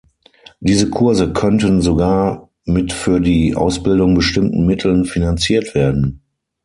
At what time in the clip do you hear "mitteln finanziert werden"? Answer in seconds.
4.65-6.23